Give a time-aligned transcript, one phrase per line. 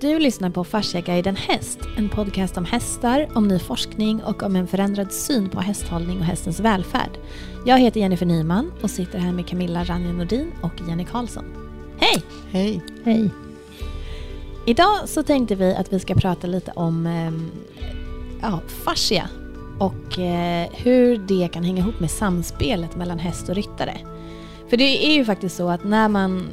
[0.00, 4.66] Du lyssnar på Fasciaguiden Häst, en podcast om hästar, om ny forskning och om en
[4.66, 7.18] förändrad syn på hästhållning och hästens välfärd.
[7.66, 11.44] Jag heter Jennifer Nyman och sitter här med Camilla Ranje Nordin och Jenny Karlsson.
[11.98, 12.22] Hej!
[12.50, 12.82] Hej!
[13.04, 13.30] Hej!
[14.66, 17.32] Idag så tänkte vi att vi ska prata lite om eh,
[18.42, 19.28] ja, fascia
[19.78, 23.96] och eh, hur det kan hänga ihop med samspelet mellan häst och ryttare.
[24.70, 26.48] För det är ju faktiskt så att när man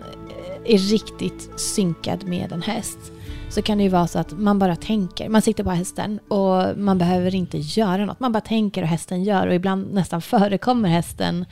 [0.66, 3.12] är riktigt synkad med en häst
[3.50, 5.30] så kan det ju vara så att man bara tänker.
[5.30, 8.20] Man sitter på hästen och man behöver inte göra något.
[8.20, 11.46] Man bara tänker och hästen gör och ibland nästan förekommer hästen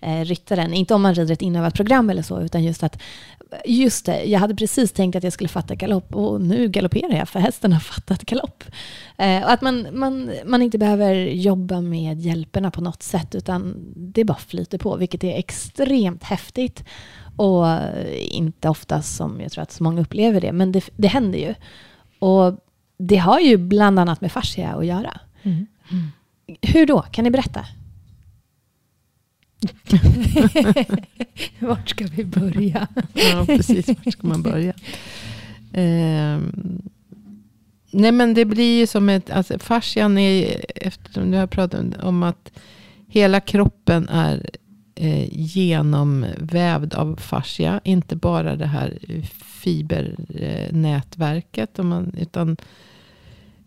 [0.00, 0.74] eh, ryttaren.
[0.74, 3.02] Inte om man rider ett inövat program eller så, utan just att
[3.64, 7.28] just det, jag hade precis tänkt att jag skulle fatta galopp och nu galopperar jag
[7.28, 8.64] för hästen har fattat galopp.
[9.16, 13.74] Eh, och att man, man, man inte behöver jobba med hjälperna på något sätt utan
[13.96, 16.84] det bara flyter på, vilket är extremt häftigt.
[17.36, 17.66] Och
[18.16, 21.54] inte ofta som jag tror att så många upplever det, men det, det händer ju.
[22.18, 22.58] Och
[22.98, 25.20] det har ju bland annat med fascia att göra.
[25.42, 25.66] Mm.
[25.90, 26.12] Mm.
[26.62, 27.02] Hur då?
[27.02, 27.66] Kan ni berätta?
[31.58, 32.88] Vart ska vi börja?
[33.14, 33.88] ja, precis.
[33.88, 34.74] Vart ska man börja?
[35.72, 36.38] Eh,
[37.90, 39.30] nej, men det blir ju som ett...
[39.30, 42.52] Alltså, fascian är, eftersom du har pratat om att
[43.08, 44.50] hela kroppen är
[44.94, 47.80] eh, genomvävd av fascia.
[47.84, 48.98] Inte bara det här
[49.62, 51.78] fibernätverket.
[52.18, 52.56] Utan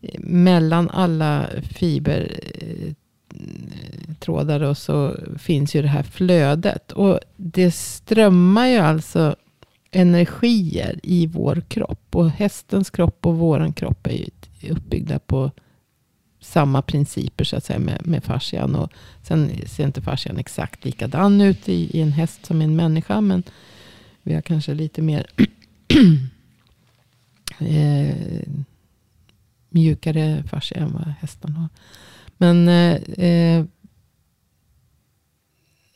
[0.02, 2.39] eh, mellan alla fiber...
[2.59, 2.94] Eh,
[3.39, 6.92] Eh, trådar och så finns ju det här flödet.
[6.92, 9.36] Och det strömmar ju alltså
[9.92, 12.16] energier i vår kropp.
[12.16, 14.26] Och hästens kropp och våran kropp är
[14.59, 15.52] ju uppbyggda på
[16.39, 18.76] samma principer så att säga med, med fascian.
[18.76, 18.92] Och
[19.23, 23.22] sen ser inte fascian exakt likadan ut i, i en häst som i en människa.
[23.22, 23.44] Men
[24.23, 25.26] vi har kanske lite mer
[27.59, 28.16] eh,
[29.70, 31.70] mjukare fascia än vad hästen har.
[32.38, 32.94] Men eh,
[33.28, 33.66] eh,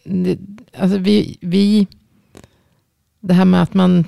[0.04, 0.40] det,
[0.78, 1.88] alltså vi, vi,
[3.20, 4.06] det här med att man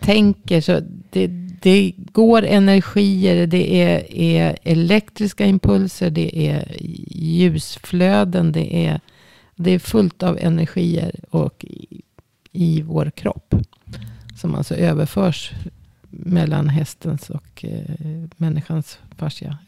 [0.00, 0.80] tänker så.
[1.10, 1.26] Det,
[1.62, 6.76] det går energier, det är, är, elektriska impulser, det är
[7.10, 9.00] ljusflöden, det är,
[9.56, 12.02] det är fullt av energier och i,
[12.52, 13.54] i vår kropp.
[14.36, 15.52] Som alltså överförs
[16.10, 17.94] mellan hästens och eh,
[18.36, 19.58] människans fascia.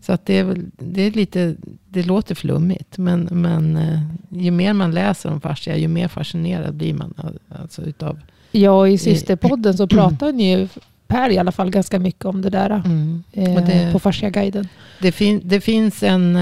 [0.00, 1.56] Så att det, är, det är lite,
[1.88, 2.98] det låter flummigt.
[2.98, 4.00] Men, men eh,
[4.30, 7.14] ju mer man läser om fascia, ju mer fascinerad blir man
[7.48, 8.20] alltså utav
[8.52, 10.68] Ja, i systerpodden så pratar ni ju
[11.06, 13.22] Per i alla fall ganska mycket om det där mm.
[13.32, 14.68] eh, det, på Fasciaguiden.
[15.00, 16.36] Det, fin, det finns en,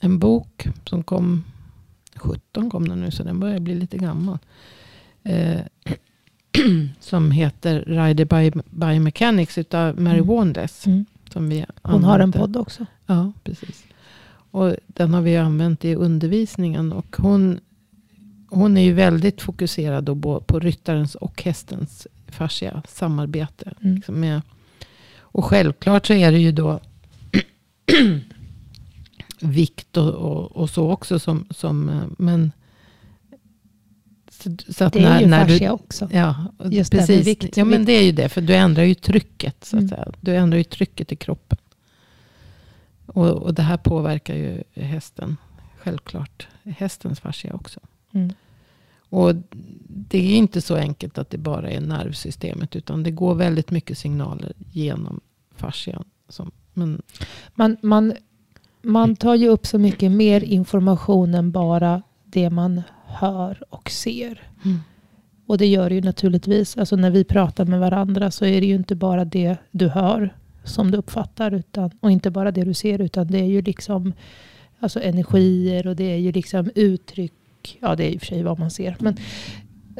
[0.00, 1.44] en bok som kom,
[2.16, 4.38] 17 kom den nu så den börjar bli lite gammal.
[5.22, 5.60] Eh,
[7.00, 10.26] som heter Rider by Biomechanics utav Mary mm.
[10.26, 10.86] Wandes.
[10.86, 11.04] Mm.
[11.34, 12.86] Som vi Hon har en podd också.
[13.06, 13.84] Ja, precis.
[14.50, 16.92] Och den har vi använt i undervisningen.
[16.92, 17.60] Och hon,
[18.50, 23.74] hon är ju väldigt fokuserad då på ryttarens och hästens fascia samarbete.
[23.80, 23.94] Mm.
[23.94, 24.40] Liksom med,
[25.18, 26.80] och självklart så är det ju då
[29.40, 31.18] vikt och, och, och, så också.
[31.18, 32.52] Som, som, eh, men,
[34.68, 36.08] så, det är när, ju när fascia du, också.
[36.12, 36.34] Ja,
[36.64, 37.26] Just precis.
[37.26, 38.28] Vikt, ja, men det är ju det.
[38.28, 39.64] För du ändrar ju trycket.
[39.64, 40.12] Så att mm.
[40.20, 41.58] Du ändrar ju trycket i kroppen.
[43.06, 45.36] Och, och det här påverkar ju hästen.
[45.78, 46.48] Självklart.
[46.62, 47.80] Hästens fascia också.
[48.12, 48.32] Mm.
[49.08, 49.34] Och
[49.88, 52.76] det är inte så enkelt att det bara är nervsystemet.
[52.76, 55.20] Utan det går väldigt mycket signaler genom
[55.56, 56.04] fascian.
[56.28, 57.02] Som, men...
[57.54, 58.12] man, man,
[58.82, 62.82] man tar ju upp så mycket mer information än bara det man
[63.14, 64.42] hör och ser.
[64.64, 64.78] Mm.
[65.46, 66.76] Och det gör det ju naturligtvis.
[66.76, 70.36] Alltså när vi pratar med varandra så är det ju inte bara det du hör
[70.64, 71.54] som du uppfattar.
[71.54, 73.00] Utan, och inte bara det du ser.
[73.00, 74.12] Utan det är ju liksom
[74.78, 77.32] alltså energier och det är ju liksom uttryck
[77.80, 78.96] ja det är i och för sig vad man ser.
[79.00, 79.16] Men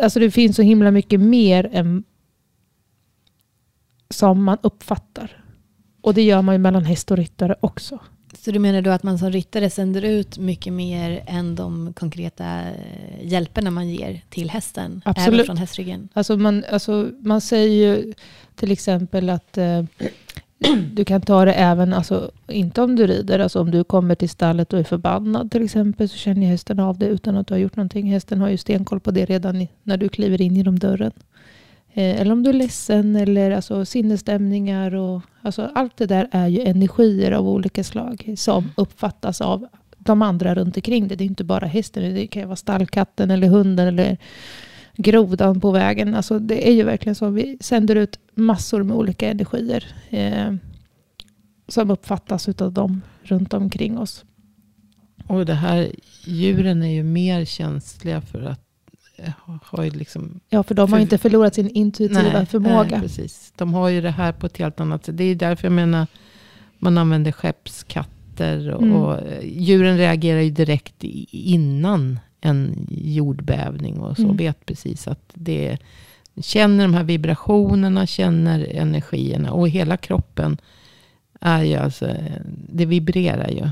[0.01, 2.05] alltså det finns så himla mycket mer än
[4.11, 5.45] som man uppfattar.
[6.01, 8.01] Och det gör man ju mellan häst och ryttare också.
[8.45, 12.61] Så du menar då att man som ryttare sänder ut mycket mer än de konkreta
[12.61, 15.03] eh, hjälperna man ger till hästen?
[15.05, 15.35] Absolut.
[15.35, 16.09] Även från hästryggen?
[16.13, 18.13] Alltså man, alltså man säger ju
[18.55, 19.85] till exempel att eh,
[20.93, 23.39] du kan ta det även, alltså, inte om du rider.
[23.39, 26.09] Alltså om du kommer till stallet och är förbannad till exempel.
[26.09, 28.13] Så känner hästen av det utan att du har gjort någonting.
[28.13, 31.13] Hästen har ju stenkoll på det redan när du kliver in genom dörren.
[31.97, 34.95] Eh, eller om du är ledsen eller alltså, sinnesstämningar.
[34.95, 38.35] Och, alltså, allt det där är ju energier av olika slag.
[38.37, 39.67] Som uppfattas av
[39.99, 41.17] de andra runt omkring dig.
[41.17, 42.15] Det är inte bara hästen.
[42.15, 43.89] Det kan vara stallkatten eller hunden.
[43.89, 44.19] Eller
[44.97, 46.15] grodan på vägen.
[46.15, 47.29] Alltså det är ju verkligen så.
[47.29, 50.55] Vi sänder ut massor med olika energier eh,
[51.69, 54.25] som uppfattas av dem runt omkring oss.
[55.27, 55.91] Och det här,
[56.25, 58.64] djuren är ju mer känsliga för att
[59.27, 60.41] eh, ha, ha ju liksom...
[60.49, 62.89] Ja, för de har För- inte förlorat sin intuitiva förmåga.
[62.91, 63.53] Nej, precis.
[63.57, 65.17] De har ju det här på ett helt annat sätt.
[65.17, 66.07] Det är därför jag menar,
[66.79, 68.71] man använder skeppskatter.
[68.71, 68.97] Och, Mm.
[68.97, 70.95] och eh, djuren reagerar ju direkt
[71.31, 74.01] innan en jordbävning.
[74.01, 74.37] Och så Mm.
[74.37, 75.79] vet precis att det
[76.43, 79.53] känner de här vibrationerna, känner energierna.
[79.53, 80.59] Och hela kroppen
[81.41, 83.71] är ju alltså, eh, det vibrerar ju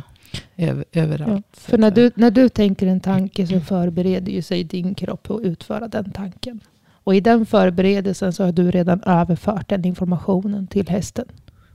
[0.57, 1.47] över, överallt.
[1.53, 5.23] så För när du, när du tänker en tanke så förbereder ju sig din kropp
[5.23, 6.61] på att utföra den tanken.
[7.05, 11.27] Och i den förberedelsen så har du redan överfört den informationen till hästen.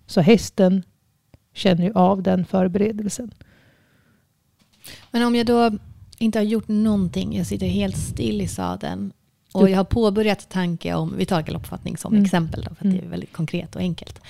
[0.05, 0.83] Så hästen
[1.53, 3.31] känner ju av den förberedelsen.
[5.11, 5.71] Men om jag då
[6.17, 9.11] inte har gjort någonting, jag sitter helt still i sadeln
[9.53, 12.23] och jag har påbörjat tanke om, vi tar galoppfattning som Mm.
[12.25, 13.11] exempel då, för att det är Mm.
[13.11, 14.21] väldigt konkret och enkelt.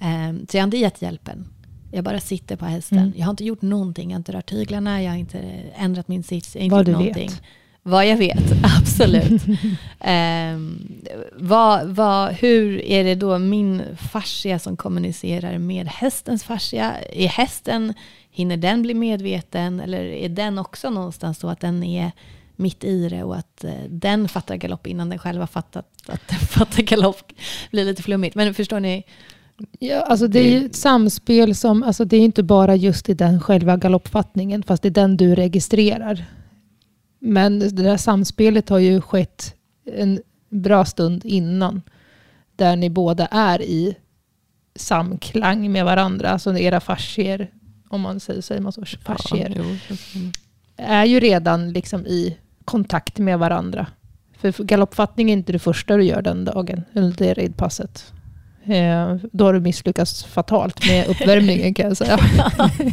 [0.00, 1.44] Ehm, så jag har inte gett hjälpen.
[1.90, 2.98] Jag bara sitter på hästen.
[2.98, 3.12] Mm.
[3.16, 5.38] Jag har inte gjort någonting, jag har inte rört tyglarna, jag har inte
[5.76, 7.28] ändrat min sits, jag har inte Vad gjort du någonting.
[7.28, 7.42] vet.
[7.82, 9.42] Vad jag vet, absolut.
[10.00, 10.88] Ehm,
[11.36, 13.82] vad, vad, hur är det då min
[14.12, 16.94] fascia som kommunicerar med hästens fascia?
[17.12, 17.94] Är hästen,
[18.30, 22.12] hinner den bli medveten eller är den också någonstans så att den är
[22.56, 26.28] mitt i det och att eh, den fattar galopp innan den själv har fattat att
[26.28, 27.32] den fattar galopp?
[27.70, 29.04] blir lite flummigt, men förstår ni?
[29.78, 33.14] Ja, alltså det är ju ett samspel som, alltså det är inte bara just i
[33.14, 36.24] den själva galoppfattningen, fast det är den du registrerar.
[37.18, 39.54] Men det där samspelet har ju skett
[39.92, 41.82] en bra stund innan,
[42.56, 43.96] där ni båda är i
[44.76, 46.28] samklang med varandra.
[46.28, 47.50] Alltså era fascier,
[47.88, 49.94] om man säger, säger man så, fascier, Ja,
[50.76, 53.86] är ju redan liksom i kontakt med varandra.
[54.38, 58.12] För galoppfattning är inte det första du gör den dagen, eller det ridpasset.
[58.64, 62.18] Eh, då har du misslyckats fatalt med uppvärmningen kan jag säga.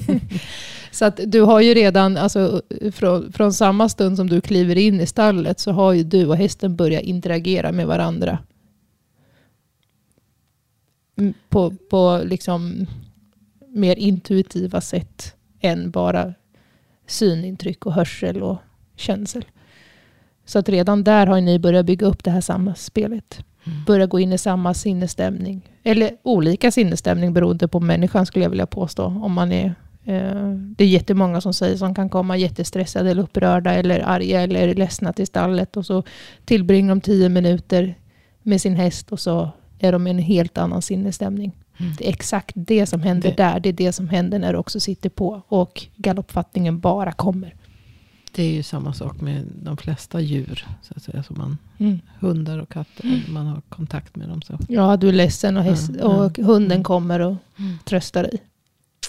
[0.91, 5.01] så att du har ju redan, alltså, från, från samma stund som du kliver in
[5.01, 8.39] i stallet så har ju du och hästen börjat interagera med varandra.
[11.17, 12.87] Mm, På, på liksom
[13.67, 16.33] mer intuitiva sätt än bara
[17.07, 18.57] synintryck och hörsel och
[18.95, 19.45] känsel.
[20.45, 23.45] Så att redan där har ni börjat bygga upp det här samspelet.
[23.67, 23.83] Mm.
[23.85, 25.61] Börja gå in i samma sinnesstämning.
[25.83, 29.05] Eller olika sinnesstämning beroende på människan skulle jag vilja påstå.
[29.05, 29.65] Om man är,
[30.05, 34.73] eh, det är jättemånga som säger som kan komma jättestressade eller upprörda eller arga eller
[34.75, 36.03] ledsna till stallet och så
[36.45, 37.95] tillbringar de tio minuter
[38.43, 41.51] med sin häst och så är de i en helt annan sinnesstämning.
[41.77, 41.93] Mm.
[41.97, 43.59] Det är exakt det som händer Det- där.
[43.59, 47.53] Det är det som händer när du också sitter på och galoppfattningen bara kommer.
[48.35, 50.65] Det är ju samma sak med de flesta djur.
[50.81, 51.99] Så att säga, som man, Mm.
[52.19, 53.23] hundar och katter.
[53.29, 54.41] Man har kontakt med dem.
[54.41, 54.59] Så.
[54.67, 56.83] Ja, du är ledsen och, häst, Mm, och hunden mm.
[56.83, 57.35] kommer och
[57.85, 58.41] tröstar dig.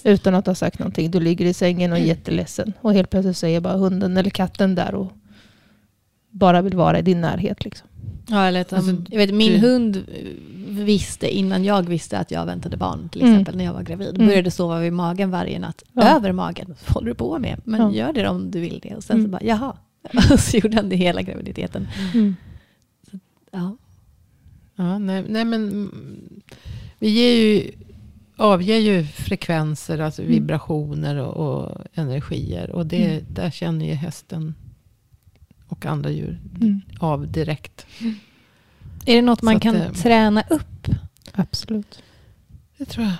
[0.04, 1.10] Utan att ha sagt någonting.
[1.10, 2.72] Du ligger i sängen och är jätteledsen.
[2.80, 5.12] Och helt plötsligt säger bara hunden eller katten där och
[6.30, 7.64] bara vill vara i din närhet.
[7.64, 7.88] Liksom.
[8.28, 10.04] Ja, eller att, Alltså, jag vet, min du- hund
[10.68, 13.32] visste innan jag visste att jag väntade barn, till Mm.
[13.34, 14.14] exempel när jag var gravid.
[14.14, 14.26] Mm.
[14.26, 15.82] Började sova vid magen varje natt.
[15.92, 16.16] Ja.
[16.16, 16.66] Över magen.
[16.86, 17.60] Vad håller du på med?
[17.64, 17.92] Men Ja.
[17.92, 18.94] gör det om du vill det.
[18.94, 19.30] Och sen så Mm.
[19.30, 19.76] bara, jaha.
[20.32, 21.88] Och så gjorde han det hela graviditeten.
[23.50, 23.76] Ja.
[24.76, 25.92] Ja, nej, nej, men mm,
[26.98, 27.70] vi ger ju,
[28.36, 30.34] avger ju frekvenser, alltså Mm.
[30.34, 32.70] vibrationer och, och energier.
[32.70, 33.24] Och det, Mm.
[33.34, 34.54] där känner ju hästen
[35.68, 36.80] och andra djur Mm.
[36.98, 37.86] av direkt.
[39.06, 40.88] Är det något man Så att, kan träna upp?
[41.32, 42.02] Absolut.
[42.78, 43.14] Det tror jag.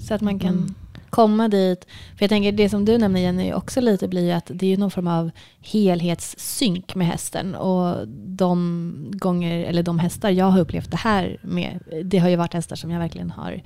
[0.00, 0.74] Så att man kan Mm.
[1.10, 1.84] komma dit.
[2.16, 4.70] För jag tänker det som du nämner Jenny också lite blir ju att det är
[4.70, 7.54] ju någon form av helhetssynk med hästen.
[7.54, 12.36] Och de gånger, eller de hästar jag har upplevt det här med, det har ju
[12.36, 13.62] varit hästar som jag verkligen har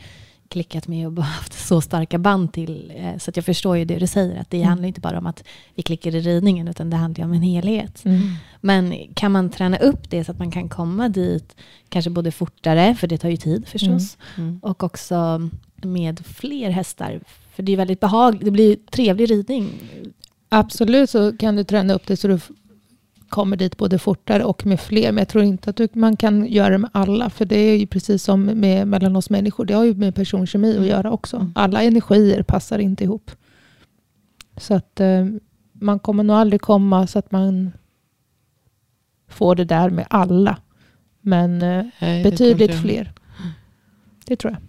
[0.52, 2.92] klickat med och haft så starka band till.
[2.96, 4.68] Eh, Så att jag förstår ju det du säger, att det Mm.
[4.68, 5.44] handlar inte bara om att
[5.74, 8.04] vi klickar i ridningen, utan det handlar ju om en helhet.
[8.04, 8.20] Mm.
[8.60, 11.56] Men kan man träna upp det så att man kan komma dit,
[11.88, 14.58] kanske både fortare, för det tar ju tid förstås, Mm.
[14.62, 17.20] och också med fler hästar.
[17.54, 19.68] För det är väldigt behagligt, det blir trevlig ridning.
[20.48, 22.40] Absolut så kan du träna upp det så du
[23.32, 25.12] kommer dit både fortare och med fler.
[25.12, 27.30] Men jag tror inte att du, man kan göra det med alla.
[27.30, 29.64] För det är ju precis som med, mellan oss människor.
[29.64, 31.36] Det har ju med personkemi att göra också.
[31.36, 31.52] Mm.
[31.54, 33.30] Alla energier passar inte ihop.
[34.56, 35.26] Så att eh,
[35.72, 37.72] man kommer nog aldrig komma så att man
[39.28, 40.58] får det där med alla.
[41.20, 43.12] Men eh, Nej, betydligt fler.
[44.26, 44.62] Det tror jag.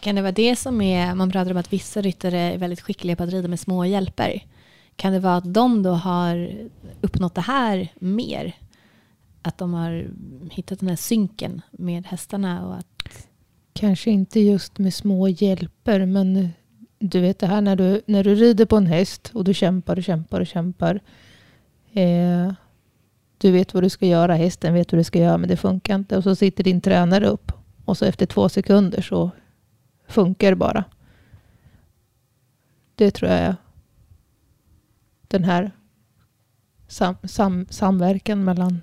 [0.00, 3.16] Kan det vara det som är, man pratar om att vissa ryttare är väldigt skickliga
[3.16, 4.42] på att rida med små hjälper.
[5.00, 6.52] Kan det vara att de då har
[7.00, 8.54] uppnått det här mer
[9.42, 10.10] att de har
[10.50, 12.66] hittat den här synken med hästarna.
[12.66, 13.28] Och att,
[13.72, 16.48] Kanske inte just med små hjälper, men
[16.98, 19.96] du vet det här när du, när du rider på en häst och du kämpar
[19.96, 21.00] och kämpar och kämpar.
[21.92, 22.52] Eh,
[23.38, 25.94] du vet vad du ska göra, hästen vet vad du ska göra, men det funkar
[25.94, 26.16] inte.
[26.16, 27.52] Och så sitter din tränare upp
[27.84, 29.30] och så efter två sekunder så
[30.08, 30.84] funkar det bara.
[32.94, 33.56] Det tror jag är
[35.30, 35.70] den här
[36.88, 38.80] sam, sam, samverkan mellan...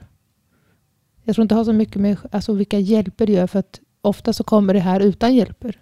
[1.24, 3.80] Jag tror inte det har så mycket med alltså vilka hjälper det gör, för att
[4.02, 5.80] ofta så kommer det här utan hjälper.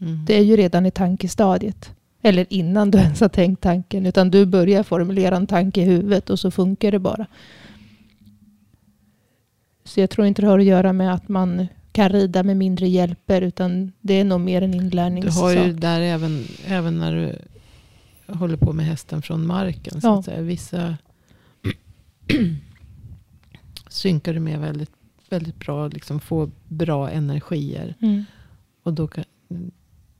[0.00, 0.24] Mm.
[0.24, 1.90] Det är ju redan i tankestadiet.
[2.22, 4.06] Eller innan du ens har tänkt tanken.
[4.06, 7.26] Utan du börjar formulera en tanke i huvudet och så funkar det bara.
[9.84, 12.88] Så jag tror inte det har att göra med att man kan rida med mindre
[12.88, 13.42] hjälper.
[13.42, 15.42] Utan det är nog mer en Du inlärningssak.
[15.42, 17.38] har ju där även, även när du
[18.26, 20.00] håller på med hästen från marken.
[20.00, 20.18] Så Ja.
[20.18, 20.40] att säga.
[20.42, 20.96] Vissa
[23.88, 24.90] synkar du med väldigt,
[25.30, 25.88] väldigt bra.
[25.88, 27.94] Liksom få bra energier.
[28.00, 28.24] Mm.
[28.82, 29.24] Och då kan,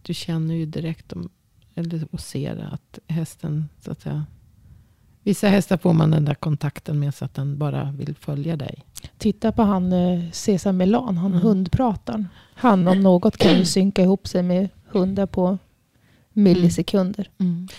[0.03, 1.29] du känner ju direkt om,
[1.75, 4.27] eller, och ser att hästen, så att säga.
[5.23, 8.83] Vissa hästar får man den där kontakten med så att den bara vill följa dig.
[9.19, 11.43] Titta på han eh, Cesar Melan, han Mm.
[11.43, 12.29] hundprataren.
[12.55, 15.59] Han om något kan ju synka ihop sig med hundar på
[16.35, 17.31] millisekunder.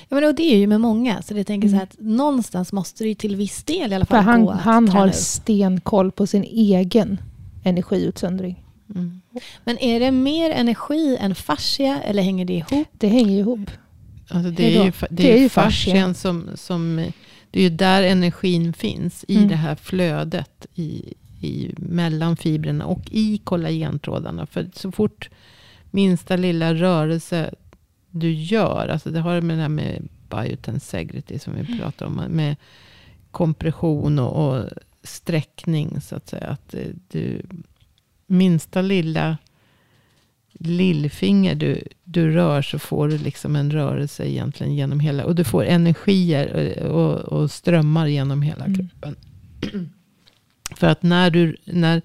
[0.10, 1.90] ja, men och det är ju med många, så jag tänker så här Mm.
[1.92, 4.62] att någonstans måste det ju till viss del i alla För fall han, gå att
[4.62, 5.14] han har upp.
[5.16, 7.18] stenkoll på sin egen
[7.64, 8.64] energiutsöndring.
[8.96, 9.22] Mm.
[9.64, 12.88] Men är det mer energi än fascia eller hänger det ihop?
[12.98, 13.72] Det hänger ihop.
[14.30, 17.06] Alltså det, är ju, det, Det är är ju fascian som, som...
[17.52, 19.26] Det är ju där energin finns.
[19.28, 19.48] I Mm.
[19.50, 20.66] det här flödet.
[20.76, 24.46] I, i, mellan fibrerna och i kollagentrådarna.
[24.46, 25.30] För så fort
[25.92, 27.54] minsta lilla rörelse
[28.20, 28.88] du gör.
[28.88, 32.14] Alltså det har med det här med biotensegrity som vi pratar om.
[32.30, 32.56] Med
[33.32, 34.70] kompression och, och
[35.04, 36.48] sträckning så att säga.
[36.48, 37.42] Att eh, du,
[38.28, 39.38] minsta lilla
[40.60, 45.26] lillfinger du, du rör så får du liksom en rörelse egentligen genom hela.
[45.26, 48.76] Och du får energier och, och, och strömmar genom hela Mm.
[48.76, 49.16] kroppen.
[50.76, 52.02] För att när, du, när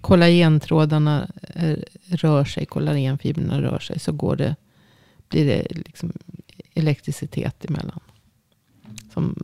[0.00, 1.76] kollagentrådarna eh,
[2.08, 4.56] rör sig, kollagenfibrerna rör sig, så går det,
[5.30, 6.12] blir det liksom
[6.74, 8.00] elektricitet emellan.
[9.12, 9.36] Som,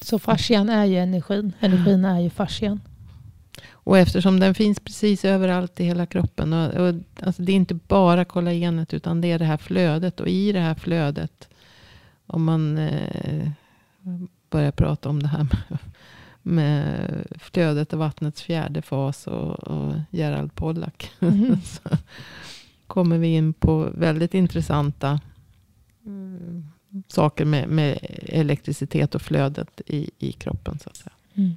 [0.00, 1.52] Så fascian är ju energin.
[1.60, 2.80] Energin är ju fascian.
[3.70, 6.52] och eftersom den finns precis överallt i hela kroppen.
[6.52, 10.20] Och, och, alltså det är inte bara kollagenet utan det är det här flödet.
[10.20, 11.48] Och i det här flödet,
[12.26, 13.48] om man eh,
[14.50, 15.78] börjar prata om det här med,
[16.42, 21.10] med flödet av vattnets fjärde fas och, och Gerald Pollack.
[21.64, 21.88] Så
[22.96, 25.20] kommer vi in på väldigt intressanta
[26.06, 26.64] mm,
[27.08, 30.78] saker med, med elektricitet och flödet i, i kroppen.
[30.78, 31.12] Så att säga.
[31.34, 31.56] Mm.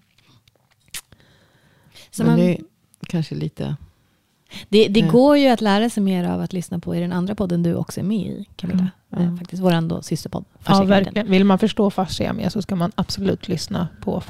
[2.11, 2.57] Så Men man, det är
[3.07, 3.75] kanske lite...
[4.69, 5.11] det, det Ja.
[5.11, 7.75] går ju att lära sig mer av att lyssna på i den andra podden du
[7.75, 8.89] också är med i, Camilla.
[9.09, 9.19] Ja.
[9.19, 11.31] Eh, Faktiskt vår systerpodd, Ja, verkligen.
[11.31, 14.21] Vill man förstå fascia mer så ska man absolut lyssna på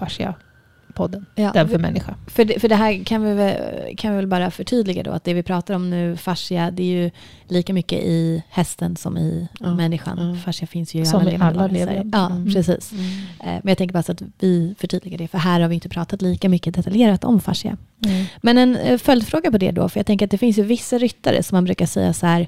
[1.08, 1.26] fascia-podden.
[1.36, 2.16] Ja, Den för människa.
[2.28, 3.56] För det, för det här kan vi, väl,
[3.98, 7.04] kan vi väl bara förtydliga då, att det vi pratar om nu, fascia, det är
[7.04, 7.12] ju
[7.48, 10.18] lika mycket i hästen som i Ja, människan.
[10.36, 10.36] ja.
[10.46, 12.18] Fascia finns ju i Som alla levande alla levande.
[12.18, 12.54] Ja, Mm.
[12.54, 12.92] precis.
[12.94, 12.98] Eh,
[13.40, 16.22] Men jag tänker bara så att vi förtydligar det, för här har vi inte pratat
[16.22, 17.78] lika mycket detaljerat om fascia.
[18.06, 18.26] Mm.
[18.42, 20.98] Men en eh, följdfråga på det då, för jag tänker att det finns ju vissa
[20.98, 22.48] ryttare som man brukar säga så här,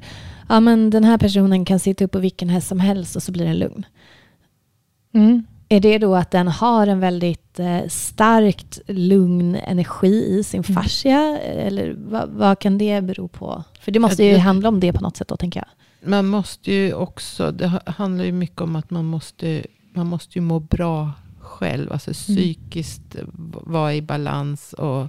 [0.50, 3.32] ja men den här personen kan sitta upp på vilken häst som helst och så
[3.32, 3.86] blir den lugn.
[5.14, 5.44] Mm.
[5.72, 10.84] Är det då att den har en väldigt eh, starkt lugn energi i sin Mm.
[10.84, 11.40] fascia?
[11.40, 13.64] Eller vad, vad kan det bero på?
[13.82, 16.10] För det måste ju handla om det på något sätt då, tänker jag.
[16.10, 19.64] Man måste ju också, det ha- handlar ju mycket om att man måste,
[19.94, 21.92] man måste ju må bra själv.
[21.94, 25.08] Alltså psykiskt v- vara i balans och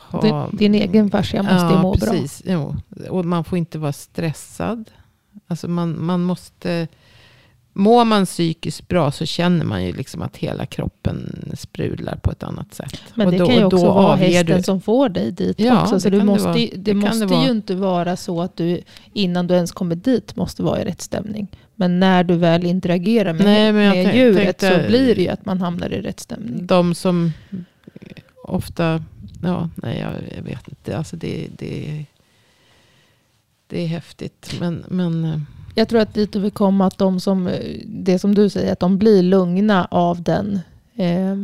[0.00, 0.20] ha...
[0.22, 2.10] Din, din egen fascia måste ju må bra.
[2.10, 2.42] precis.
[2.46, 2.76] Jo.
[3.10, 4.90] Och man får inte vara stressad.
[5.46, 6.88] Alltså man, man måste...
[7.78, 12.42] Mår man psykiskt bra så känner man ju liksom att hela kroppen sprudlar på ett
[12.42, 13.00] annat sätt.
[13.14, 15.82] Men Och det då- kan ju också vara hästen du- som får dig dit Ja,
[15.82, 16.00] också.
[16.00, 18.80] Så det det måste, det Det måste det ju inte vara så att du
[19.12, 21.46] innan du ens kommer dit måste vara i rätt stämning.
[21.74, 25.28] Men när du väl interagerar med, Nej, med tänk- djuret tänkte- så blir det ju
[25.28, 26.66] att man hamnar i rätt stämning.
[26.66, 27.32] De som
[28.44, 29.04] ofta,
[29.42, 30.96] ja, nej jag, jag vet inte.
[30.98, 32.04] Alltså det, det,
[33.66, 34.56] det är häftigt.
[34.60, 35.40] Men, men eh,
[35.78, 38.72] Jag tror att dit du vill komma, att de som, eh, det som du säger,
[38.72, 40.60] att de blir lugna av den,
[40.96, 41.36] eh,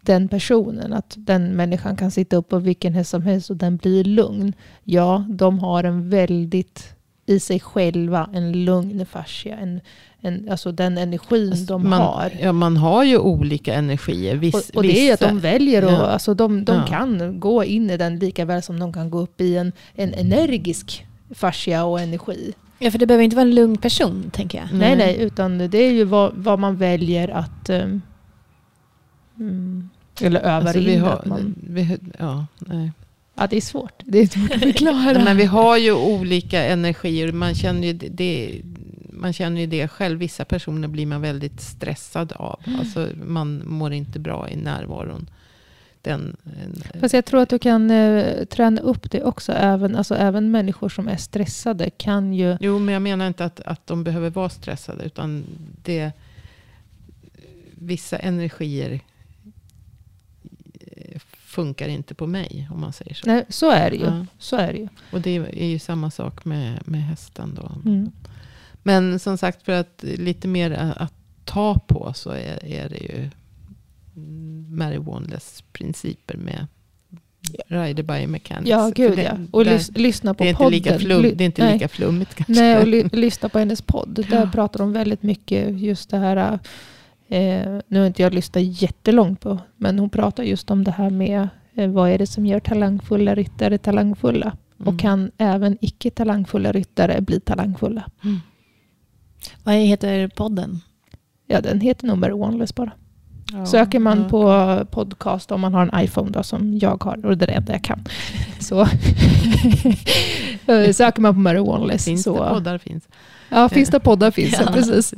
[0.00, 0.92] den personen.
[0.92, 4.52] Att den människan kan sitta upp på vilken häst som helst och den blir lugn.
[4.84, 6.94] Ja, de har en väldigt,
[7.26, 9.56] i sig själva, en lugn fascia.
[9.56, 9.80] En,
[10.20, 12.30] en, alltså den energin Alltså, de man, har.
[12.42, 14.36] Ja, man har ju olika energier.
[14.36, 16.06] Viss, Och, och det är ju att vissa- de väljer och Ja.
[16.06, 16.86] alltså de, de Ja.
[16.86, 20.14] kan gå in i den lika väl som de kan gå upp i en, en
[20.14, 22.52] energisk fascia och energi.
[22.78, 24.68] Ja, för det behöver inte vara en lugn person, tänker jag.
[24.72, 27.70] Nej, nej, utan det är ju vad, vad man väljer att...
[27.70, 28.02] um,
[29.38, 29.90] mm,
[30.20, 30.84] eller övar Alltså, in.
[30.84, 32.92] vi har, att man, vi, ja, nej.
[33.34, 34.02] ja, det är svårt.
[34.04, 35.24] Det är svårt att förklara.
[35.24, 37.32] Men vi har ju olika energier.
[37.32, 38.60] Man känner ju det, det,
[39.10, 40.18] man känner ju det själv.
[40.18, 42.60] Vissa personer blir man väldigt stressad av.
[42.66, 42.80] Mm.
[42.80, 45.26] Alltså, man mår inte bra i närvaron.
[46.06, 49.52] Den, en- Fast jag tror att du kan eh, träna upp det också.
[49.52, 52.56] Även, alltså, även människor som är stressade kan ju...
[52.60, 55.04] jo, men jag menar inte att, att de behöver vara stressade.
[55.04, 55.44] Utan
[55.82, 56.12] det,
[57.74, 59.00] vissa energier
[60.80, 62.68] eh, funkar inte på mig.
[62.72, 63.26] Om man säger så.
[63.26, 64.04] Nej, så är det ju.
[64.04, 64.26] Ja.
[64.38, 64.88] Så är det ju.
[65.12, 67.90] Och det är ju samma sak med, med hästen då.
[67.90, 68.12] Mm.
[68.82, 71.12] Men som sagt, för att lite mer att
[71.44, 73.30] ta på så är, är det ju
[74.68, 76.66] Mary Wanless principer med
[77.66, 78.68] Rider Biomechanics.
[78.70, 79.38] Ja, gud ja.
[79.50, 80.72] Och lys, lyssna på det är inte podden.
[80.72, 81.72] lika, flum, det är inte nej.
[81.72, 82.52] lika flummigt kanske.
[82.52, 84.14] Nej, och ly, lyssna på hennes podd.
[84.30, 84.50] Där Ja.
[84.52, 86.58] pratar de väldigt mycket just det här.
[87.28, 91.10] Eh, nu har inte jag lyssnat jättelångt på, men hon pratar just om det här
[91.10, 94.56] med eh, vad är det som gör talangfulla ryttare talangfulla?
[94.80, 94.88] Mm.
[94.94, 98.10] Och kan även icke talangfulla ryttare bli talangfulla?
[99.64, 100.80] Vad heter podden?
[101.46, 102.92] Ja, den heter nog Mary Wanless bara.
[103.52, 104.28] Ja, Söker man ja.
[104.28, 107.52] på podcast om man har en iPhone då, som jag har, och det är det
[107.52, 108.04] enda jag kan,
[108.60, 108.86] så
[110.94, 112.04] söker man på Mary Wanless.
[112.04, 113.04] Finns så, det poddar finns.
[113.48, 114.72] Ja, finns det poddar finns Ja.
[114.72, 115.12] precis.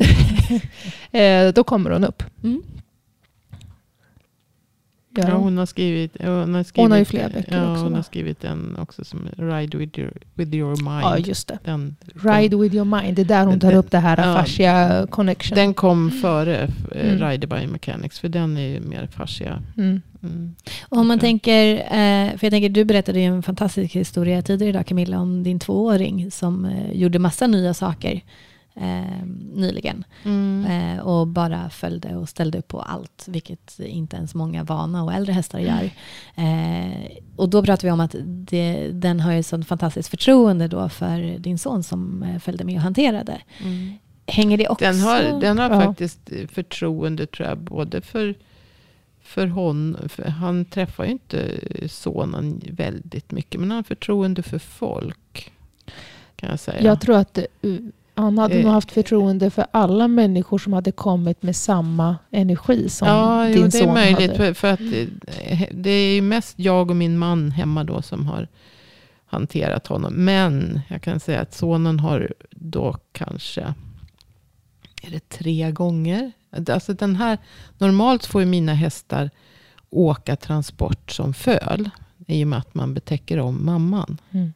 [1.13, 2.23] eh, då kommer hon upp.
[2.45, 2.63] Mm.
[5.17, 5.59] Ja, hon.
[5.59, 7.99] har skrivit, hon har skrivit Hon har ju flera böcker ja, också, Hon va?
[7.99, 11.03] har skrivit en också som Ride with your, with your mind.
[11.03, 11.59] Ja, just det.
[11.65, 14.35] den, Ride with your mind, det är där hon tar Den- upp det här ja.
[14.35, 15.57] fascia connection.
[15.57, 16.57] den kom före
[16.93, 17.31] eh, Mm.
[17.31, 18.19] Rider Biomechanics.
[18.21, 19.63] För den är ju mer fascia.
[19.77, 20.03] Mm.
[20.23, 20.55] Mm.
[20.89, 24.71] Och om man tänker, eh, för jag tänker du berättade ju en fantastisk historia tidigare
[24.71, 28.21] idag Camilla om din tvååring som eh, gjorde massa nya saker
[28.81, 30.05] eh, nyligen.
[30.25, 30.65] Mm.
[30.97, 35.13] Eh, och bara följde och ställde upp på allt, vilket inte ens många vana och
[35.13, 35.91] äldre hästar gör.
[36.35, 40.89] Eh, och då pratar vi om att det, den har ju sånt fantastiskt förtroende då
[40.89, 43.41] för din son som eh, följde med och hanterade.
[43.65, 43.93] Mm.
[44.27, 44.85] Hänger det också?
[44.85, 45.81] Den har, den har Ja.
[45.81, 47.59] faktiskt förtroende tror jag.
[47.59, 48.35] Både för,
[49.23, 49.97] för hon.
[50.09, 53.61] För han träffar ju inte sonen väldigt mycket.
[53.61, 55.53] Men han har förtroende för folk.
[56.37, 56.83] Kan jag säga.
[56.83, 57.45] Jag tror att eh,
[58.19, 58.65] han hade Eh.
[58.65, 63.57] nog haft förtroende för alla människor som hade kommit med samma energi som ja, din
[63.57, 64.31] jo, det är son möjligt.
[64.31, 64.37] hade.
[64.37, 68.49] För, för att eh, det är mest jag och min man hemma då som har
[69.27, 70.13] hanterat honom.
[70.15, 73.61] Men jag kan säga att sonen har då kanske,
[75.03, 76.33] är det tre gånger?
[76.71, 77.39] Alltså den här,
[77.79, 79.31] normalt får ju mina hästar
[79.91, 81.91] åka transport som föl.
[82.27, 84.19] I och med att man betäcker om mamman.
[84.31, 84.53] Mm.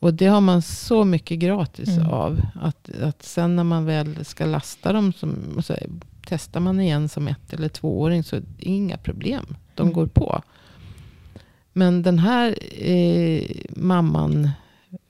[0.00, 2.08] Och det har man så mycket gratis Mm.
[2.10, 2.40] av.
[2.54, 5.12] Att, att sen när man väl ska lasta dem.
[5.12, 5.76] Som, så
[6.26, 8.24] testar man igen som ett eller tvååring.
[8.24, 9.56] Så är det inga problem.
[9.74, 9.92] De Mm.
[9.94, 10.42] går på.
[11.72, 12.58] Men den här
[12.90, 13.42] eh,
[13.76, 14.44] mamman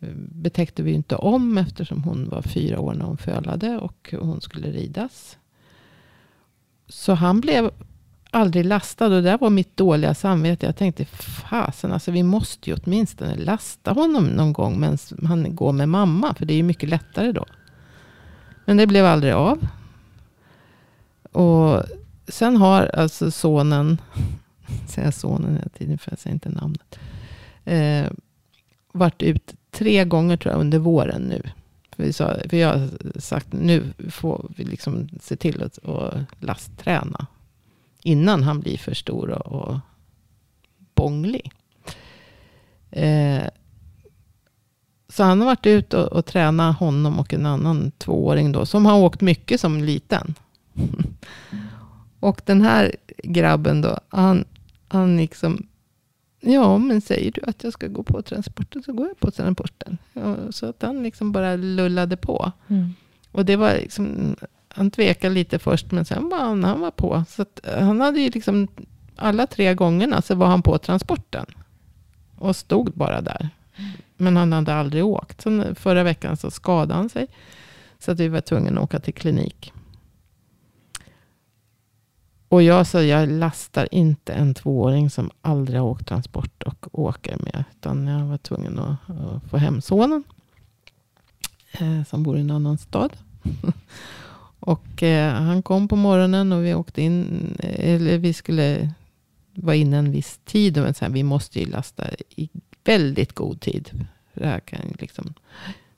[0.01, 1.59] eh, betäckte vi inte om.
[1.59, 3.79] Eftersom hon var fyra år när hon fölade.
[3.79, 5.39] Och hon skulle ridas.
[6.89, 7.71] Så han blev
[8.31, 9.05] aldrig lastad.
[9.05, 10.67] Och det där var mitt dåliga samvete.
[10.67, 14.81] Jag tänkte, fasen alltså vi måste ju åtminstone lasta honom någon gång.
[14.81, 16.35] medan han går med mamma.
[16.35, 17.45] För det är ju mycket lättare då.
[18.65, 19.67] Men det blev aldrig av.
[21.33, 21.83] Och
[22.29, 24.01] sen har alltså sonen,
[24.89, 26.99] säger sonen hela tiden för jag säger inte namnet.
[27.65, 28.07] Eh,
[28.93, 31.43] varit ut tre gånger tror jag under våren nu.
[31.97, 32.89] För, vi sa, för jag har
[33.21, 37.27] sagt nu får vi liksom se till att och lastträna.
[38.03, 39.79] Innan han blir för stor och, och
[40.95, 41.53] bånglig.
[42.91, 43.43] Eh,
[45.09, 48.67] så han har varit ute och, och tränat honom och en annan tvååring då.
[48.67, 50.35] Som har åkt mycket som liten.
[52.21, 53.99] och den här grabben då.
[54.09, 54.45] Han,
[54.89, 55.67] han liksom.
[56.41, 59.99] Ja men säger du att jag ska gå på transporten så går jag på transporten.
[60.13, 62.53] Ja, så att han liksom bara lullade på.
[62.69, 62.95] Mm.
[63.33, 64.37] Och det var liksom,
[64.79, 67.25] han tvekade lite först, men sen var han, han var på.
[67.29, 68.69] Så att eh, han hade ju liksom,
[69.17, 71.47] alla tre gångerna så var han på transporten.
[72.37, 73.49] Och stod bara där.
[74.17, 75.41] Men han hade aldrig åkt.
[75.41, 77.27] Sen förra veckan så skadade han sig.
[77.99, 79.73] Så att vi var tvungna att åka till klinik.
[82.49, 87.37] Och jag sa, jag lastar inte en tvååring som aldrig har åkt transport och åker
[87.37, 87.65] med.
[87.73, 90.25] Utan jag var tvungen att, att få hem sonen.
[91.73, 93.13] Eh, som bor i en annan stad.
[94.69, 97.57] Och eh, han kom på morgonen och vi åkte in.
[97.59, 98.91] Eh, eller vi skulle
[99.55, 100.79] vara inne en viss tid.
[100.79, 102.05] Och sen, vi måste ju lasta
[102.37, 102.49] i
[102.85, 104.07] väldigt god tid.
[104.35, 105.35] Det här kan liksom.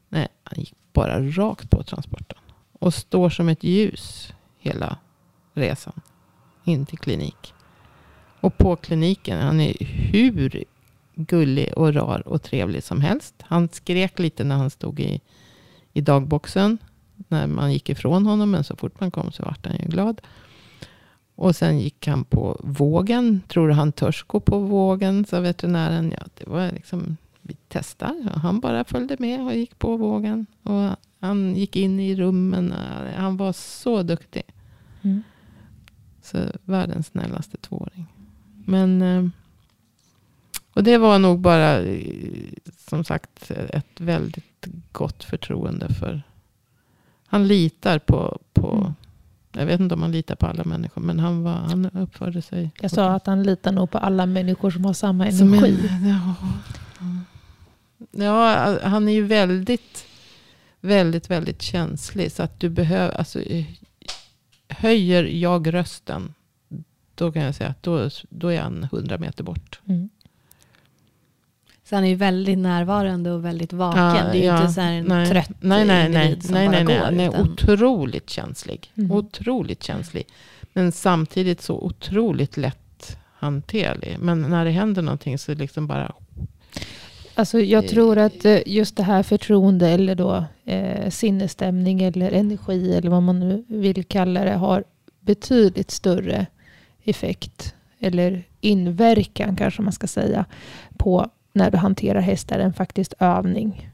[0.09, 2.39] Nej, han gick bara rakt på transporten.
[2.73, 4.99] Och står som ett ljus hela
[5.55, 6.01] resan.
[6.65, 7.55] In till klinik.
[8.41, 10.65] Och på kliniken, han är hur
[11.15, 13.35] gullig och rar och trevlig som helst.
[13.41, 15.21] Han skrek lite när han stod i,
[15.93, 16.79] i dagboxen.
[17.31, 18.51] När man gick ifrån honom.
[18.51, 20.21] Men så fort man kom så vart han ju glad.
[21.35, 23.43] Och sen gick han på vågen.
[23.49, 25.25] Tror du han törs gå på vågen?
[25.25, 26.15] sa veterinären.
[26.19, 28.33] Ja, det var liksom, vi testar.
[28.43, 30.47] Han bara följde med och gick på vågen.
[30.63, 30.91] Och
[31.21, 32.75] han gick in i rummen.
[33.17, 34.43] Han var så duktig.
[35.03, 35.23] Mm.
[36.23, 38.07] Så världens snällaste tvååring.
[38.67, 39.03] Men...
[39.03, 39.25] eh,
[40.73, 42.07] Och det var nog bara, eh,
[42.89, 46.23] som sagt, ett väldigt gott förtroende för...
[47.31, 48.39] Han litar på...
[48.53, 48.95] på Mm.
[49.53, 52.71] Jag vet inte om han litar på alla människor, men han, var, han uppförde sig...
[52.81, 55.89] Jag sa att han litar nog på alla människor som har samma Som energi.
[55.89, 56.35] en- ja.
[58.25, 60.07] ja, han är ju väldigt,
[60.81, 62.33] väldigt, väldigt känslig.
[62.33, 63.43] Så att du behöver, alltså,
[64.69, 66.35] höjer jag rösten,
[67.15, 69.81] då kan jag säga att då, då är han hundra meter bort.
[69.87, 70.09] Mm.
[71.91, 74.03] Så han är ju väldigt närvarande och väldigt vaken.
[74.05, 75.31] Ja, det är ju ja, inte så här en nej.
[75.31, 76.99] trött nej, nej, nej, individ som nej, bara nej, nej.
[76.99, 77.05] går.
[77.05, 78.93] Han är utan- otroligt känslig.
[78.95, 79.11] Mm.
[79.11, 80.27] Otroligt känslig.
[80.73, 84.17] Men samtidigt så otroligt lätt hanterlig.
[84.21, 86.13] Men när det händer någonting så liksom bara...
[87.35, 92.95] Alltså jag tror att eh, just det här förtroende eller då eh, sinnesstämning eller energi
[92.95, 94.85] eller vad man nu vill kalla det har
[95.21, 96.47] betydligt större
[97.05, 100.45] effekt eller inverkan kanske man ska säga
[100.97, 103.91] på när du hanterar hästar än faktiskt övning.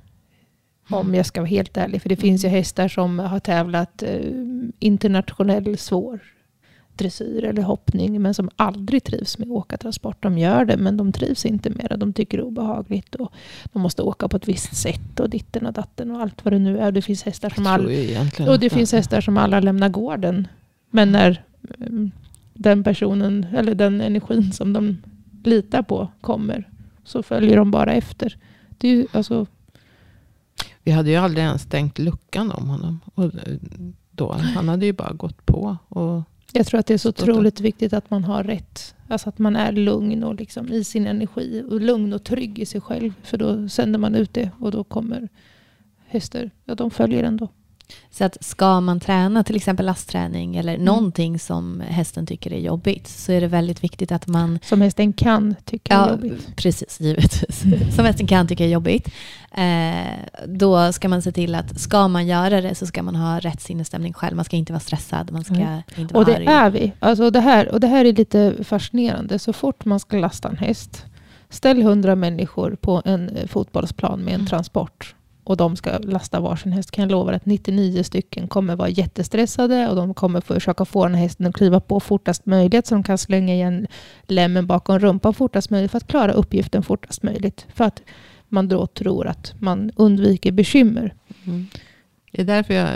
[0.90, 2.02] Om jag ska vara helt ärlig.
[2.02, 4.20] För det finns ju hästar som har tävlat eh,
[4.78, 6.20] internationell svår
[6.96, 10.22] dressyr eller hoppning men som aldrig trivs med att åka transport.
[10.22, 11.96] De gör det men de trivs inte med det.
[11.96, 13.32] De tycker det är obehagligt och
[13.72, 16.58] de måste åka på ett visst sätt och ditten och datten och allt vad det
[16.58, 16.92] nu är.
[16.92, 17.86] Det finns hästar som all...
[18.48, 20.48] Och det finns hästar som alla lämnar gården.
[20.90, 21.44] Men när
[21.78, 22.10] mm,
[22.54, 24.96] den personen eller den energin som de
[25.44, 26.68] litar på kommer
[27.06, 28.36] så följer de bara efter.
[28.78, 29.46] Det är ju, alltså,
[30.82, 33.00] Vi hade ju aldrig ens stängt luckan om honom.
[33.14, 33.30] Och
[34.10, 35.76] då, han hade ju bara gått på.
[35.88, 38.94] Och, jag tror att det är så otroligt viktigt att man har rätt.
[39.08, 41.64] Alltså att man är lugn och liksom i sin energi.
[41.70, 43.12] Och lugn och trygg i sig själv.
[43.22, 45.28] För då sänder man ut det och då kommer
[46.06, 46.50] hästar.
[46.64, 47.48] Ja, de följer ändå.
[48.10, 50.84] Så att ska man träna till exempel lastträning eller Mm.
[50.84, 55.12] någonting som hästen tycker är jobbigt så är det väldigt viktigt att man Som hästen
[55.12, 56.56] kan tycka är Ja, jobbigt.
[56.56, 57.62] precis, givetvis.
[57.96, 59.08] Som hästen kan tycka är jobbigt.
[59.52, 63.38] Eh, då ska man se till att ska man göra det så ska man ha
[63.40, 64.36] rätt sinnesstämning själv.
[64.36, 65.82] Man ska inte vara stressad, man ska Nej.
[65.96, 66.46] inte vara Och det arg.
[66.46, 66.92] är vi.
[66.98, 69.38] Alltså det, här, och det här är lite fascinerande.
[69.38, 71.04] Så fort man ska lasta en häst.
[71.50, 74.46] Ställ hundra människor på en eh, fotbollsplan med en Mm.
[74.46, 75.14] transport.
[75.46, 76.90] Och de ska lasta varsin häst.
[76.90, 79.88] Kan jag lova att 99 stycken kommer vara jättestressade.
[79.88, 82.86] Och de kommer försöka få den här hästen att kliva på fortast möjligt.
[82.86, 83.86] Så de kan slänga igen
[84.26, 85.90] lämmen bakom rumpan fortast möjligt.
[85.90, 87.66] För att klara uppgiften fortast möjligt.
[87.74, 88.02] För att
[88.48, 91.14] man då tror att man undviker bekymmer.
[91.44, 91.66] mm.
[92.32, 92.88] Det är därför jag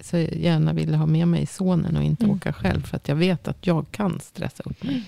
[0.00, 2.36] så gärna ville ha med mig sonen och inte Mm.
[2.36, 2.82] åka själv.
[2.82, 5.02] För att jag vet att jag kan stressa upp mig.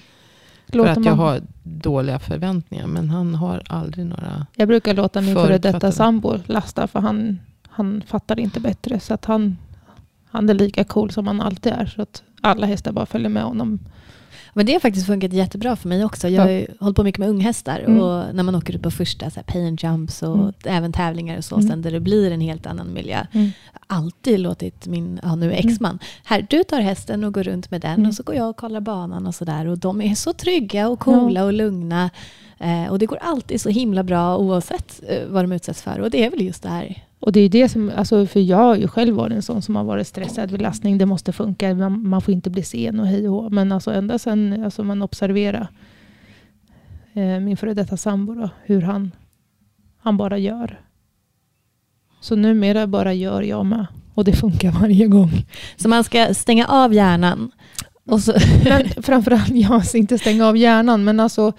[0.73, 2.87] Låter för att jag man- har dåliga förväntningar.
[2.87, 4.47] Men han har aldrig några...
[4.57, 9.01] Jag brukar låta min före detta sambo lasta för han, han fattar inte bättre.
[9.01, 9.57] Så att han,
[10.31, 11.87] han är lika cool som han alltid är.
[11.87, 13.79] Så att alla hästar bara följer med honom.
[14.55, 16.29] Men det har faktiskt funkat jättebra för mig också.
[16.29, 18.01] Jag har ju hållit på mycket med unghästar Mm.
[18.01, 20.53] och när man åker ut på första så här, pay and jumps och Mm.
[20.65, 21.69] även tävlingar och så Mm.
[21.69, 23.27] sen där det blir en helt annan miljö.
[23.33, 23.51] Mm.
[23.87, 27.95] Alltid låtit min, ja nu exman, här du tar hästen och går runt med den
[27.95, 28.09] Mm.
[28.09, 30.99] och så går jag och kollar banan och sådär och de är så trygga och
[31.01, 32.11] coola och lugna.
[32.59, 36.11] Eh, och det går alltid så himla bra oavsett eh, vad de utsätts för och
[36.11, 37.03] det är väl just det här.
[37.23, 39.77] Och det är det som, alltså för jag har ju själv varit en sån som
[39.77, 40.99] har varit stressad vid lastning.
[40.99, 43.51] Det måste funka, man, man får inte bli sen och hej och hå.
[43.51, 45.69] Men alltså ända sedan alltså man observerar
[47.13, 49.11] eh, min före detta sambo då, hur han,
[49.99, 50.81] han bara gör.
[52.21, 53.87] Så numera bara gör jag med.
[54.15, 55.47] Och det funkar varje gång.
[55.77, 57.51] Så man ska stänga av hjärnan
[58.07, 61.53] och så, Men framförallt, jag ska inte stänga av hjärnan, men alltså,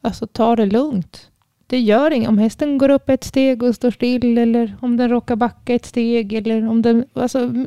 [0.00, 1.30] alltså ta det lugnt.
[1.66, 5.08] Det gör inget om hästen går upp ett steg och står still eller om den
[5.08, 7.04] råkar backa ett steg eller om den...
[7.12, 7.66] Alltså,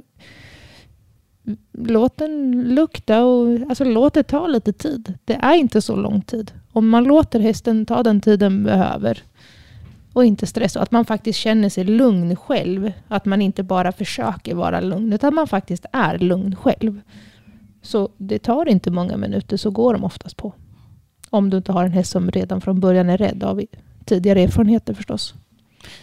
[1.74, 5.14] låt den lukta och alltså, låt det ta lite tid.
[5.26, 6.52] Det är inte så lång tid.
[6.72, 9.24] Om man låter hästen ta den tid den behöver
[10.14, 10.80] Och inte stressa.
[10.80, 12.92] Och att man faktiskt känner sig lugn själv.
[13.08, 15.14] Att man inte bara försöker vara lugn.
[15.14, 17.02] Utan man faktiskt är lugn själv.
[17.82, 20.54] Så det tar inte många minuter så går de oftast på.
[21.30, 23.62] Om du inte har en häst som redan från början är rädd av
[24.08, 25.34] tidigare erfarenheter förstås.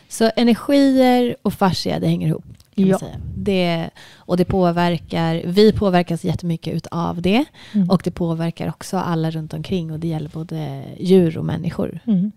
[0.09, 2.45] Så energier och fascia, det hänger ihop?
[2.75, 2.99] Ja.
[3.37, 7.45] Det, och det påverkar, vi påverkas jättemycket utav det.
[7.73, 7.90] Mm.
[7.90, 12.01] Och det påverkar också alla runt omkring och det gäller både djur och människor.
[12.07, 12.33] Mm.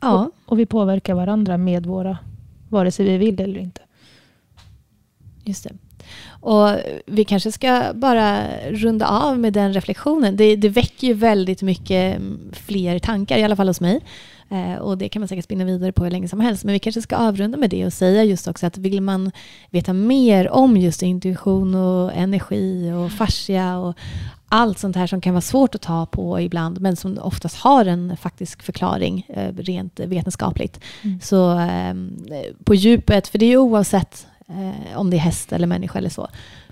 [0.00, 2.18] Ja, Och, och vi påverkar varandra med våra,
[2.68, 3.80] vare sig vi vill eller inte.
[5.44, 5.72] just det.
[6.48, 6.70] Och
[7.06, 10.36] vi kanske ska bara runda av med den reflektionen.
[10.36, 14.00] Det, det väcker ju väldigt mycket mm, fler tankar, i alla fall hos mig.
[14.50, 16.64] Eh, och det kan man säkert spinna vidare på hur länge som helst.
[16.64, 19.30] Men vi kanske ska avrunda med det och säga just också att vill man
[19.70, 23.94] veta mer om just intuition och energi och fascia och
[24.48, 27.84] allt sånt här som kan vara svårt att ta på ibland men som oftast har
[27.84, 30.80] en faktisk förklaring eh, rent vetenskapligt.
[31.02, 31.20] Mm.
[31.20, 31.94] Så eh,
[32.64, 36.10] på djupet, för det är ju oavsett eh, om det är häst eller människa eller
[36.10, 36.28] så,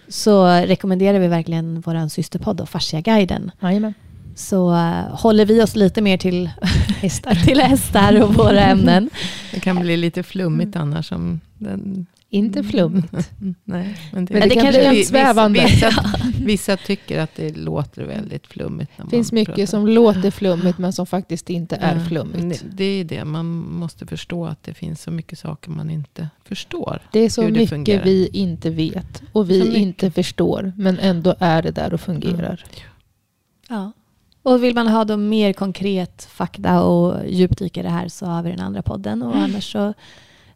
[0.09, 3.51] så rekommenderar vi verkligen vår systerpodd och Fasciaguiden.
[3.61, 3.95] Jajamän.
[4.35, 6.51] Så eh, håller vi oss lite mer till
[7.01, 9.11] hästar, till hästar och våra ämnen.
[9.55, 11.13] Det kan bli lite flummigt annars.
[11.13, 13.13] Om den, Inte flummigt.
[13.41, 15.61] Mm, nej, men det, Men det det, kan kanske- bli vi- en svävande.
[15.65, 15.91] Vissa,
[16.45, 18.91] vissa tycker att det låter väldigt flummigt.
[18.97, 19.67] Det finns mycket pratar.
[19.67, 22.65] som låter flummigt men som faktiskt inte är flummigt.
[22.73, 27.03] Det, är det, man måste förstå att det finns så mycket saker man inte förstår.
[27.13, 28.05] Det är så hur det mycket fungerar.
[28.05, 30.73] vi inte vet och vi inte förstår.
[30.77, 32.65] Men ändå är det där och fungerar.
[33.69, 33.93] Ja.
[34.43, 38.43] Och vill man ha då mer konkret fakta och djupdyka i det här så har
[38.43, 39.23] vi den andra podden.
[39.23, 39.87] Och annars så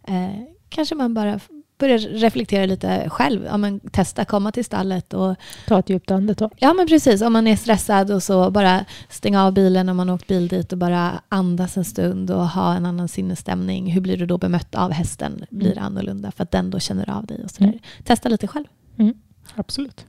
[0.09, 0.31] eh,
[0.69, 1.41] kanske man bara
[1.81, 3.45] börjar reflektera lite själv.
[3.45, 6.51] Ja, men testa komma till stallet och Ta ett djupt andetag.
[6.59, 10.09] ja men precis om man är stressad och så bara stänga av bilen om man
[10.09, 13.93] har åkt bil dit och bara andas en stund och ha en annan sinnesstämning.
[13.93, 15.45] Hur blir du då bemött av hästen?
[15.51, 17.67] Blir det annorlunda för att den då känner av dig och sådär.
[17.69, 17.79] Mm.
[18.05, 18.65] Testa lite själv.
[19.55, 20.07] Absolut.